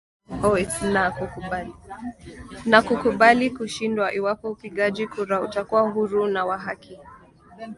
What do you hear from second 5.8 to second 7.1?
huru na wa haki.